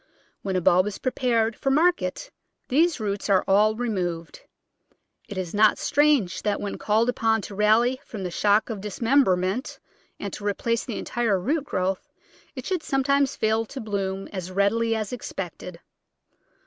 [0.41, 2.31] When a bulb is pre pared for market
[2.69, 4.39] these roots are all removed.
[5.29, 9.77] It is not strange that when called upon to rally from the shock of dismemberment
[10.19, 12.09] and to replace the entire root growth
[12.55, 15.79] it should sometimes fail to bloom as readily as expected.